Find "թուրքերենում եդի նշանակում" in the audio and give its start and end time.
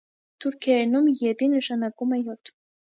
0.45-2.21